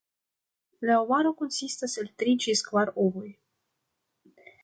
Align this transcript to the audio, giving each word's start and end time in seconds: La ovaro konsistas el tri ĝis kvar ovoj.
La 0.89 0.95
ovaro 1.01 1.33
konsistas 1.41 1.93
el 2.03 2.09
tri 2.23 2.35
ĝis 2.45 2.65
kvar 2.71 2.93
ovoj. 3.05 3.29